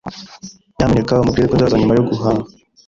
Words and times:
Nyamuneka 0.75 1.21
umubwire 1.21 1.47
ko 1.49 1.53
nzaza 1.55 1.79
nyuma 1.79 1.95
yo 1.95 2.03
guhaha 2.09 2.41